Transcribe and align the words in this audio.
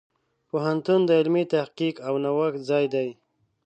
پوهنتون 0.49 0.99
د 1.05 1.09
علمي 1.19 1.43
تحقیق 1.53 1.95
او 2.07 2.13
نوښت 2.23 2.59
ځای 2.69 2.85
دی. 2.93 3.09